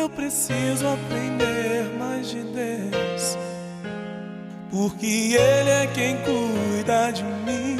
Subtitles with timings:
[0.00, 3.36] Eu preciso aprender mais de Deus,
[4.70, 7.76] porque Ele é quem cuida de mim.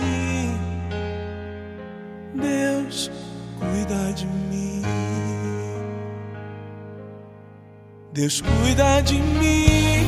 [2.34, 3.10] Deus
[3.58, 4.82] cuida de mim.
[8.12, 10.06] Deus cuida de mim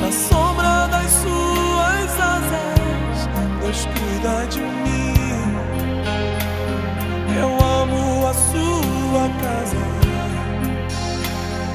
[0.00, 3.28] na sombra das suas asas.
[3.60, 5.14] Deus cuida de mim.
[7.38, 10.01] Eu amo a sua casa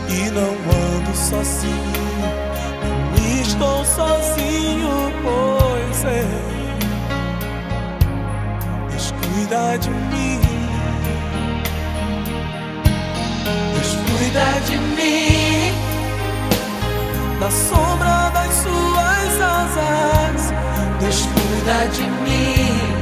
[0.09, 1.97] e não ando sozinho.
[3.41, 6.25] Estou sozinho, pois é.
[8.89, 10.41] Deus cuida de mim.
[13.73, 15.73] Deus cuida de mim.
[17.39, 20.53] Na sombra das suas asas,
[20.99, 22.97] Deus cuida de mim.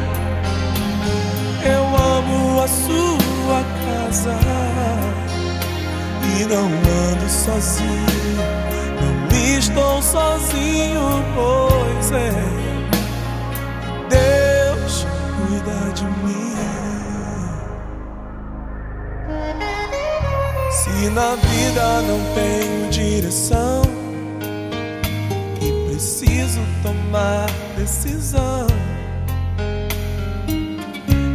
[1.66, 4.38] Eu amo a sua casa
[6.38, 6.70] e não
[7.30, 8.06] sozinho,
[9.02, 12.32] não estou sozinho, pois é.
[14.10, 16.56] Deus cuida de mim.
[20.72, 23.82] Se na vida não tenho direção
[25.62, 27.48] e preciso tomar
[27.78, 28.68] decisão.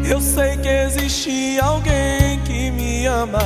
[0.08, 3.40] Eu sei que existe alguém que me ama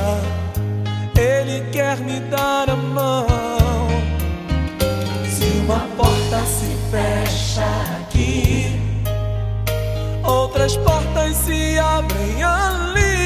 [1.71, 3.87] quer me dar a mão.
[5.29, 7.65] Se uma porta se fecha
[7.99, 8.79] aqui,
[10.23, 13.25] outras portas se abrem ali.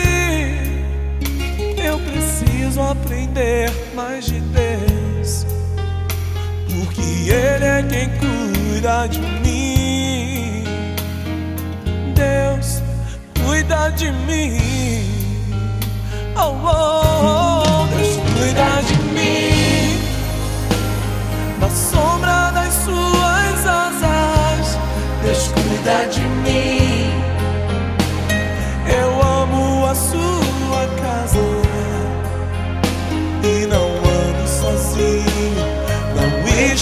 [1.78, 5.46] Eu preciso aprender mais de Deus,
[6.68, 10.64] porque Ele é quem cuida de mim.
[12.14, 12.82] Deus
[13.46, 14.60] cuida de mim.
[16.36, 17.09] Oh, oh,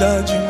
[0.00, 0.49] cidade